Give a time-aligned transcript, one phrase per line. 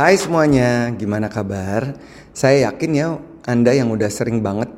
[0.00, 1.92] Hai semuanya, gimana kabar?
[2.32, 4.72] Saya yakin ya Anda yang udah sering banget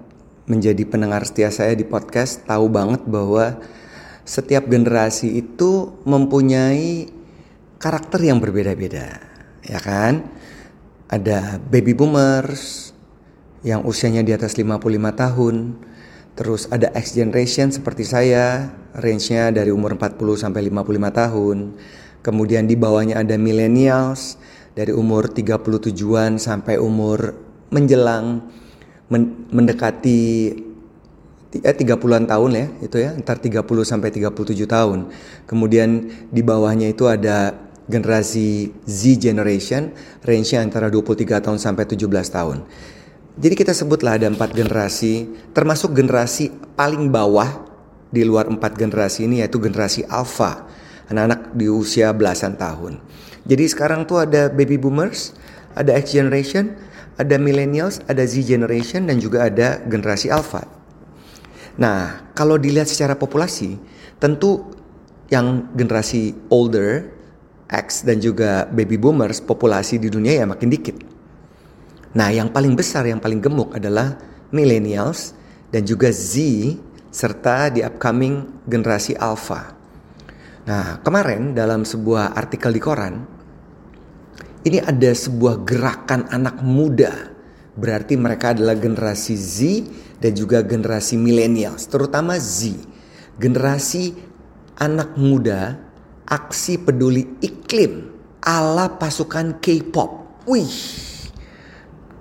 [0.50, 3.63] menjadi pendengar setia saya di podcast tahu banget bahwa
[4.27, 7.07] setiap generasi itu mempunyai
[7.79, 9.23] karakter yang berbeda-beda,
[9.62, 10.27] ya kan?
[11.07, 12.91] Ada baby boomers
[13.62, 15.54] yang usianya di atas 55 tahun,
[16.34, 21.79] terus ada X generation seperti saya, range-nya dari umur 40 sampai 55 tahun.
[22.27, 24.35] Kemudian di bawahnya ada millennials
[24.72, 27.36] dari umur 37-an sampai umur
[27.72, 28.44] menjelang
[29.13, 30.21] men mendekati
[31.61, 35.12] eh, 30-an tahun ya itu ya entar 30 sampai 37 tahun.
[35.44, 37.52] Kemudian di bawahnya itu ada
[37.90, 39.92] generasi Z generation
[40.24, 42.64] range-nya antara 23 tahun sampai 17 tahun.
[43.32, 47.64] Jadi kita sebutlah ada empat generasi termasuk generasi paling bawah
[48.12, 50.68] di luar empat generasi ini yaitu generasi alpha
[51.08, 53.00] anak-anak di usia belasan tahun.
[53.42, 55.34] Jadi sekarang tuh ada baby boomers,
[55.74, 56.78] ada X generation,
[57.19, 60.64] ada millennials, ada Z generation dan juga ada generasi alpha.
[61.81, 63.81] Nah, kalau dilihat secara populasi,
[64.20, 64.70] tentu
[65.33, 67.08] yang generasi older,
[67.72, 70.97] X dan juga baby boomers populasi di dunia ya makin dikit.
[72.12, 74.20] Nah, yang paling besar, yang paling gemuk adalah
[74.53, 75.33] millennials
[75.72, 76.36] dan juga Z
[77.09, 79.72] serta di upcoming generasi alpha.
[80.69, 83.25] Nah, kemarin dalam sebuah artikel di koran,
[84.62, 87.34] ini ada sebuah gerakan anak muda.
[87.72, 89.58] Berarti mereka adalah generasi Z
[90.20, 92.77] dan juga generasi millennials, terutama Z.
[93.41, 94.12] Generasi
[94.77, 95.80] anak muda
[96.28, 98.12] aksi peduli iklim
[98.44, 100.44] ala pasukan K-pop.
[100.44, 100.76] Wih,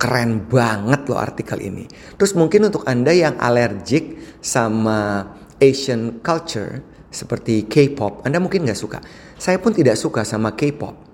[0.00, 1.84] keren banget loh artikel ini.
[2.16, 5.28] Terus mungkin untuk Anda yang alergik sama
[5.60, 6.80] Asian culture,
[7.12, 8.98] seperti K-pop, Anda mungkin nggak suka.
[9.36, 11.11] Saya pun tidak suka sama K-pop.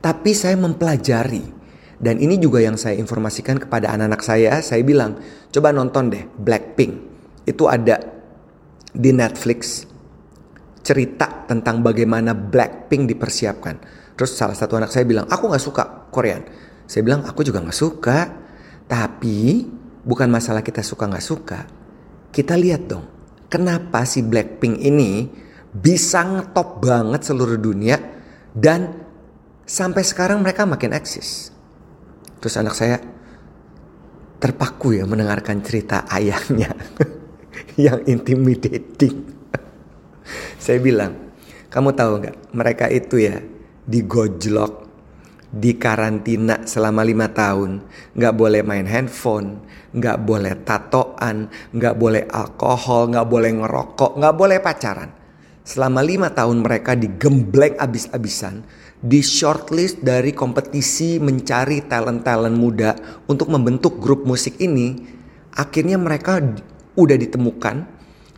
[0.00, 1.60] Tapi saya mempelajari.
[2.00, 4.52] Dan ini juga yang saya informasikan kepada anak-anak saya.
[4.64, 5.20] Saya bilang,
[5.52, 6.92] coba nonton deh Blackpink.
[7.44, 8.00] Itu ada
[8.88, 9.84] di Netflix.
[10.80, 13.76] Cerita tentang bagaimana Blackpink dipersiapkan.
[14.16, 16.40] Terus salah satu anak saya bilang, aku nggak suka Korean.
[16.88, 18.18] Saya bilang, aku juga nggak suka.
[18.88, 19.68] Tapi
[20.00, 21.68] bukan masalah kita suka nggak suka.
[22.32, 23.04] Kita lihat dong,
[23.52, 25.28] kenapa si Blackpink ini
[25.70, 27.98] bisa ngetop banget seluruh dunia
[28.56, 29.09] dan
[29.70, 31.54] sampai sekarang mereka makin eksis.
[32.42, 32.98] Terus anak saya
[34.42, 36.74] terpaku ya mendengarkan cerita ayahnya
[37.86, 39.30] yang intimidating.
[40.64, 41.30] saya bilang,
[41.70, 43.38] kamu tahu nggak mereka itu ya
[43.86, 44.90] digojlok
[45.54, 47.86] di karantina selama lima tahun,
[48.18, 49.62] nggak boleh main handphone,
[49.94, 55.10] nggak boleh tatoan, nggak boleh alkohol, nggak boleh ngerokok, nggak boleh pacaran.
[55.62, 58.62] Selama lima tahun mereka digembleng abis-abisan,
[59.00, 62.92] di shortlist dari kompetisi mencari talent-talent muda
[63.24, 65.00] untuk membentuk grup musik ini.
[65.56, 66.38] Akhirnya mereka
[66.94, 67.76] udah ditemukan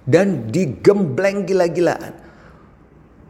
[0.06, 2.14] dan digembleng gila-gilaan.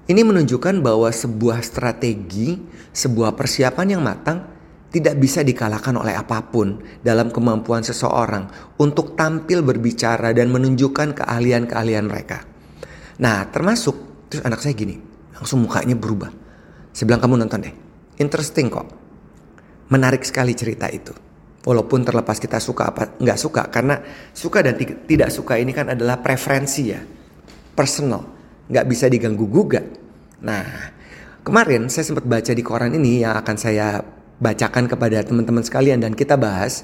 [0.07, 2.61] Ini menunjukkan bahwa sebuah strategi,
[2.93, 4.45] sebuah persiapan yang matang
[4.93, 12.05] tidak bisa dikalahkan oleh apa pun dalam kemampuan seseorang untuk tampil berbicara dan menunjukkan keahlian-keahlian
[12.05, 12.45] mereka.
[13.25, 15.01] Nah, termasuk terus anak saya gini,
[15.33, 16.42] langsung mukanya berubah.
[16.93, 17.75] Saya bilang kamu nonton deh,
[18.21, 18.87] interesting kok,
[19.89, 21.13] menarik sekali cerita itu.
[21.63, 23.97] Walaupun terlepas kita suka apa nggak suka, karena
[24.37, 27.01] suka dan tidak suka ini kan adalah preferensi ya,
[27.73, 28.29] personal,
[28.69, 29.87] nggak bisa diganggu gugat.
[30.43, 30.93] Nah,
[31.47, 34.03] kemarin saya sempat baca di koran ini yang akan saya
[34.43, 36.83] bacakan kepada teman-teman sekalian dan kita bahas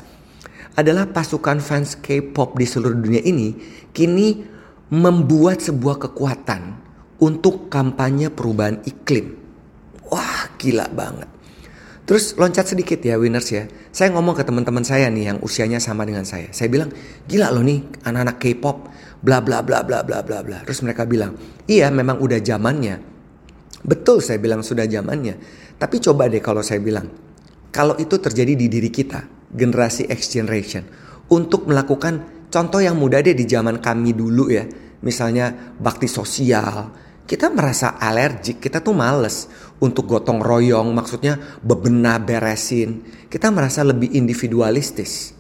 [0.78, 3.58] adalah pasukan fans K-pop di seluruh dunia ini
[3.90, 4.46] kini
[4.94, 6.78] membuat sebuah kekuatan
[7.18, 9.47] untuk kampanye perubahan iklim.
[10.08, 11.28] Wah, gila banget.
[12.08, 13.68] Terus loncat sedikit ya winners ya.
[13.92, 16.48] Saya ngomong ke teman-teman saya nih yang usianya sama dengan saya.
[16.56, 16.88] Saya bilang,
[17.28, 18.88] "Gila loh nih anak-anak K-pop
[19.20, 21.36] bla bla bla bla bla bla bla." Terus mereka bilang,
[21.68, 22.96] "Iya, memang udah zamannya."
[23.84, 25.36] Betul saya bilang sudah zamannya.
[25.76, 27.12] Tapi coba deh kalau saya bilang,
[27.68, 30.82] kalau itu terjadi di diri kita, generasi X generation,
[31.28, 34.64] untuk melakukan contoh yang mudah deh di zaman kami dulu ya,
[35.04, 36.90] misalnya bakti sosial,
[37.28, 39.52] kita merasa alergik, kita tuh males
[39.84, 43.04] untuk gotong royong, maksudnya bebenah beresin.
[43.28, 45.36] Kita merasa lebih individualistis.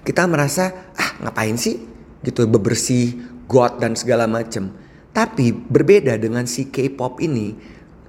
[0.00, 1.76] Kita merasa ah ngapain sih
[2.24, 4.72] gitu bebersih, got dan segala macem.
[5.12, 7.52] Tapi berbeda dengan si K-pop ini,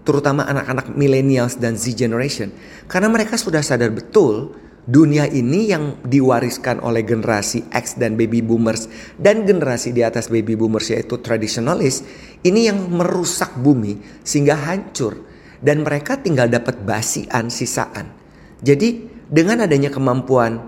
[0.07, 2.47] terutama anak-anak millennials dan Z generation,
[2.87, 8.91] karena mereka sudah sadar betul dunia ini yang diwariskan oleh generasi X dan baby boomers
[9.15, 12.03] dan generasi di atas baby boomers yaitu tradisionalis,
[12.43, 15.33] ini yang merusak bumi sehingga hancur.
[15.63, 18.11] dan mereka tinggal dapat basian sisaan.
[18.59, 20.59] Jadi dengan adanya kemampuan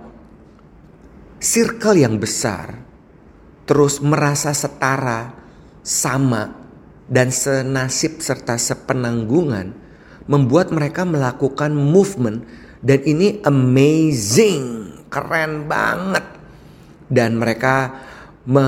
[1.43, 2.79] circle yang besar,
[3.67, 5.35] terus merasa setara,
[5.83, 6.55] sama,
[7.11, 9.75] dan senasib serta sepenanggungan,
[10.25, 12.47] membuat mereka melakukan movement
[12.81, 14.63] dan ini amazing,
[15.07, 16.25] keren banget.
[17.05, 18.01] Dan mereka
[18.45, 18.67] me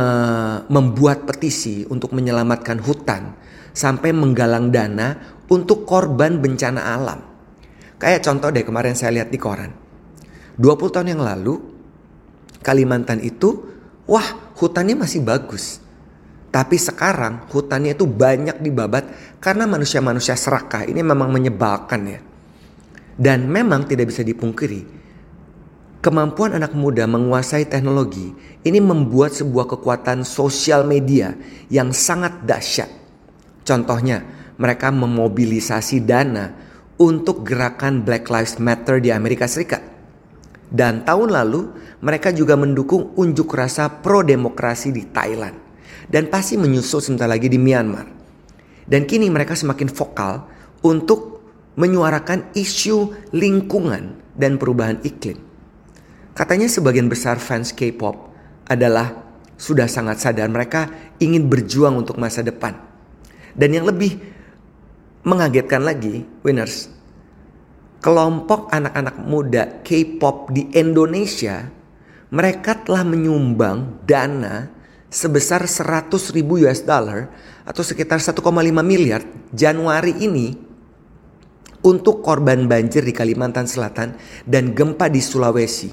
[0.69, 3.33] membuat petisi untuk menyelamatkan hutan
[3.73, 5.17] sampai menggalang dana
[5.49, 7.19] untuk korban bencana alam.
[7.97, 9.73] Kayak contoh deh kemarin saya lihat di koran.
[10.57, 11.77] 20 tahun yang lalu
[12.67, 13.63] Kalimantan itu
[14.09, 15.79] wah hutannya masih bagus.
[16.51, 20.83] Tapi sekarang hutannya itu banyak dibabat karena manusia-manusia serakah.
[20.83, 22.19] Ini memang menyebalkan ya.
[23.17, 24.85] Dan memang tidak bisa dipungkiri.
[25.97, 28.29] Kemampuan anak muda menguasai teknologi
[28.61, 31.33] ini membuat sebuah kekuatan sosial media
[31.73, 32.87] yang sangat dahsyat.
[33.65, 34.21] Contohnya,
[34.61, 36.53] mereka memobilisasi dana
[37.01, 39.81] untuk gerakan Black Lives Matter di Amerika Serikat.
[40.67, 41.73] Dan tahun lalu
[42.05, 45.57] mereka juga mendukung unjuk rasa pro demokrasi di Thailand.
[46.07, 48.07] Dan pasti menyusul sebentar lagi di Myanmar.
[48.87, 50.47] Dan kini mereka semakin vokal
[50.85, 51.36] untuk
[51.77, 55.37] menyuarakan isu lingkungan dan perubahan iklim.
[56.33, 58.33] Katanya sebagian besar fans K-pop
[58.65, 59.25] adalah
[59.57, 62.77] sudah sangat sadar mereka ingin berjuang untuk masa depan.
[63.57, 64.21] Dan yang lebih
[65.25, 66.93] mengagetkan lagi, winners,
[68.01, 71.65] kelompok anak-anak muda K-pop di Indonesia,
[72.29, 74.69] mereka telah menyumbang dana
[75.09, 77.31] sebesar 100 ribu US dollar
[77.65, 78.43] atau sekitar 1,5
[78.83, 79.23] miliar
[79.55, 80.66] Januari ini
[81.87, 85.87] untuk korban banjir di Kalimantan Selatan dan gempa di Sulawesi.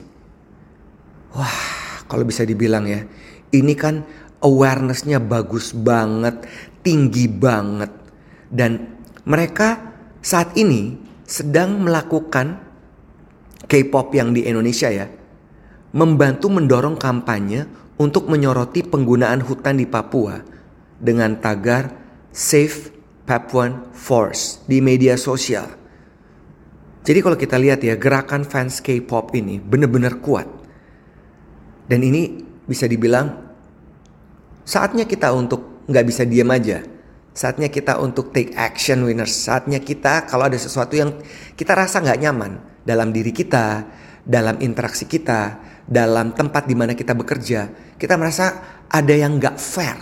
[1.38, 3.06] Wah, kalau bisa dibilang ya,
[3.54, 4.02] ini kan
[4.42, 6.42] awarenessnya bagus banget,
[6.82, 7.94] tinggi banget.
[8.50, 12.58] Dan mereka saat ini sedang melakukan
[13.64, 15.06] K-pop yang di Indonesia ya,
[15.94, 20.42] membantu mendorong kampanye untuk menyoroti penggunaan hutan di Papua
[20.98, 21.94] dengan tagar
[22.34, 22.90] Save
[23.24, 25.83] Papuan Force di media sosial.
[27.04, 30.48] Jadi kalau kita lihat ya gerakan fans K-pop ini benar-benar kuat.
[31.84, 33.28] Dan ini bisa dibilang
[34.64, 36.80] saatnya kita untuk nggak bisa diam aja
[37.34, 39.34] Saatnya kita untuk take action winners.
[39.34, 41.18] Saatnya kita kalau ada sesuatu yang
[41.58, 43.82] kita rasa nggak nyaman dalam diri kita,
[44.22, 49.98] dalam interaksi kita, dalam tempat di mana kita bekerja, kita merasa ada yang nggak fair.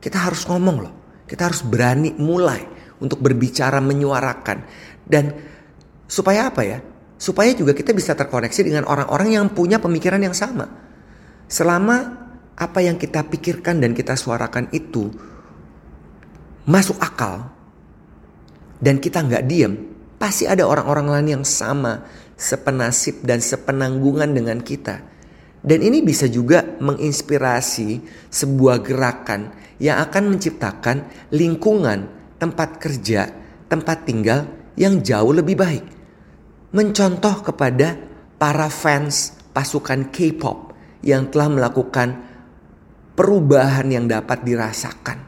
[0.00, 0.94] Kita harus ngomong loh.
[1.28, 2.64] Kita harus berani mulai
[3.04, 4.64] untuk berbicara menyuarakan
[5.04, 5.36] dan
[6.10, 6.82] supaya apa ya?
[7.14, 10.66] Supaya juga kita bisa terkoneksi dengan orang-orang yang punya pemikiran yang sama.
[11.46, 12.26] Selama
[12.58, 15.06] apa yang kita pikirkan dan kita suarakan itu
[16.66, 17.48] masuk akal
[18.82, 19.74] dan kita nggak diem,
[20.18, 22.02] pasti ada orang-orang lain yang sama,
[22.34, 25.06] sepenasib dan sepenanggungan dengan kita.
[25.60, 28.00] Dan ini bisa juga menginspirasi
[28.32, 30.96] sebuah gerakan yang akan menciptakan
[31.36, 32.08] lingkungan
[32.40, 33.28] tempat kerja,
[33.68, 34.48] tempat tinggal
[34.80, 35.99] yang jauh lebih baik.
[36.70, 37.98] Mencontoh kepada
[38.38, 40.70] para fans pasukan K-pop
[41.02, 42.14] yang telah melakukan
[43.18, 45.18] perubahan yang dapat dirasakan.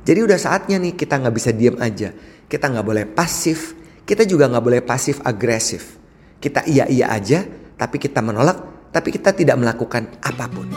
[0.00, 2.16] Jadi udah saatnya nih kita nggak bisa diem aja.
[2.48, 3.76] Kita nggak boleh pasif.
[4.08, 6.00] Kita juga nggak boleh pasif agresif.
[6.40, 7.44] Kita iya iya aja,
[7.76, 10.72] tapi kita menolak, tapi kita tidak melakukan apa pun.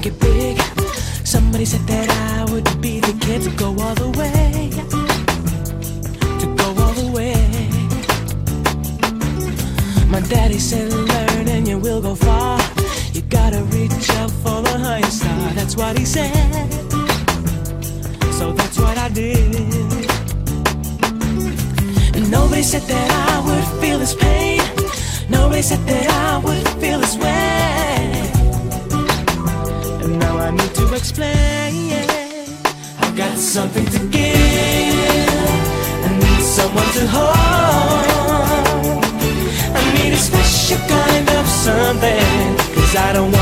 [0.00, 0.58] Make it big.
[1.26, 4.70] Somebody said that I would be the kid to go all the way.
[6.40, 7.36] To go all the way.
[10.08, 12.58] My daddy said learn and you will go far.
[13.12, 15.52] You gotta reach out for the higher star.
[15.54, 16.70] That's what he said.
[18.38, 19.54] So that's what I did.
[22.16, 24.62] And nobody said that I would feel this pain.
[25.28, 27.79] Nobody said that I would feel this way.
[30.50, 31.92] I need to explain.
[32.98, 34.24] I've got something to give.
[36.06, 38.24] I need someone to hold
[39.78, 42.56] I need a special kind of something.
[42.74, 43.39] Cause I don't wanna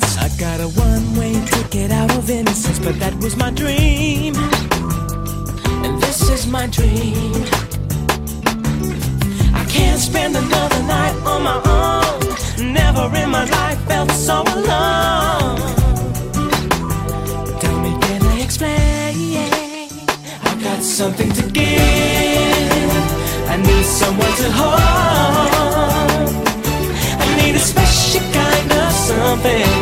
[0.00, 0.18] consequence.
[0.18, 4.34] I got a one way ticket out of innocence, but that was my dream.
[5.84, 7.34] And this is my dream.
[9.54, 12.72] I can't spend another night on my own.
[12.72, 15.58] Never in my life felt so alone.
[17.60, 19.90] Tell me, can I explain?
[20.42, 21.64] I got something to give.
[23.48, 24.80] I need someone to hold.
[27.20, 29.73] I need a special kind of something.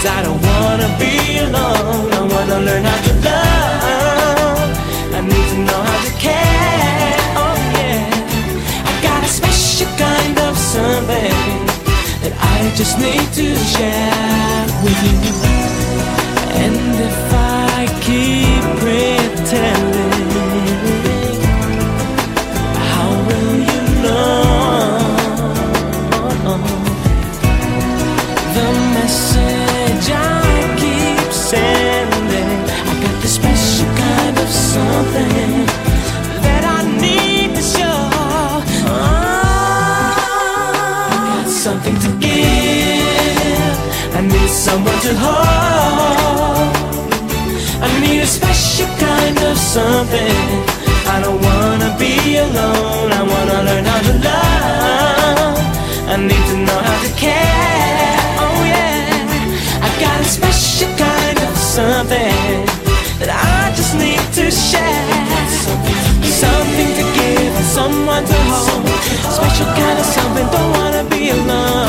[0.00, 2.10] Cause I don't wanna be alone.
[2.10, 4.70] I wanna learn how to love.
[5.12, 7.18] I need to know how to care.
[7.36, 8.88] Oh yeah.
[8.88, 11.66] I got a special kind of something
[12.22, 15.36] that I just need to share with you.
[16.64, 17.29] And if
[44.60, 46.76] someone to hold.
[47.80, 50.36] I need a special kind of something.
[51.14, 53.08] I don't wanna be alone.
[53.20, 55.56] I wanna learn how to love.
[56.12, 58.20] I need to know how to care.
[58.44, 59.86] Oh yeah.
[59.86, 62.60] I got a special kind of something
[63.18, 65.24] That I just need to share.
[66.44, 68.84] Something to give someone to hold.
[69.36, 70.46] Special kind of something.
[70.52, 71.79] Don't wanna be alone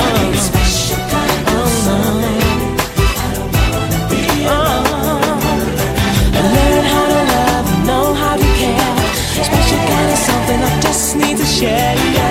[11.51, 12.30] share